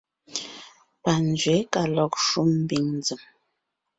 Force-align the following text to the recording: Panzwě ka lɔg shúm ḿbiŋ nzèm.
Panzwě 1.03 1.55
ka 1.73 1.81
lɔg 1.95 2.13
shúm 2.25 2.51
ḿbiŋ 2.65 2.85
nzèm. 2.99 3.21